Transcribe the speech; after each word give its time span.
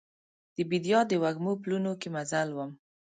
د 0.55 0.57
بیدیا 0.69 0.99
د 1.07 1.11
وږمو 1.23 1.53
پلونو 1.61 1.91
کې 2.01 2.07
مزل 2.15 2.49
وم 2.53 2.71